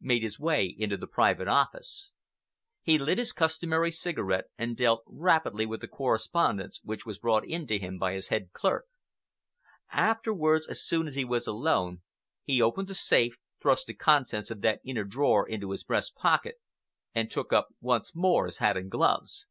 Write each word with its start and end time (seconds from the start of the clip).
made 0.00 0.22
his 0.22 0.38
way 0.38 0.66
into 0.78 0.96
the 0.96 1.08
private 1.08 1.48
office. 1.48 2.12
He 2.80 2.96
lit 2.96 3.18
his 3.18 3.32
customary 3.32 3.90
cigarette 3.90 4.44
and 4.56 4.76
dealt 4.76 5.02
rapidly 5.04 5.66
with 5.66 5.80
the 5.80 5.88
correspondence 5.88 6.78
which 6.84 7.04
was 7.04 7.18
brought 7.18 7.44
in 7.44 7.66
to 7.66 7.76
him 7.76 7.98
by 7.98 8.12
his 8.12 8.28
head 8.28 8.52
clerk. 8.52 8.86
Afterwards, 9.90 10.68
as 10.68 10.86
soon 10.86 11.08
as 11.08 11.16
he 11.16 11.24
was 11.24 11.48
alone, 11.48 12.02
he 12.44 12.62
opened 12.62 12.86
the 12.86 12.94
safe, 12.94 13.34
thrust 13.60 13.88
the 13.88 13.94
contents 13.94 14.48
of 14.52 14.60
that 14.60 14.80
inner 14.84 15.02
drawer 15.02 15.48
into 15.48 15.72
his 15.72 15.82
breast 15.82 16.14
pocket, 16.14 16.58
and 17.12 17.28
took 17.28 17.52
up 17.52 17.70
once 17.80 18.14
more 18.14 18.46
his 18.46 18.58
hat 18.58 18.76
and 18.76 18.92
gloves. 18.92 19.46